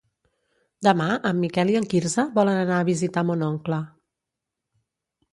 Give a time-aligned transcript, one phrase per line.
[0.85, 3.79] Demà en Miquel i en Quirze volen anar a visitar mon oncle.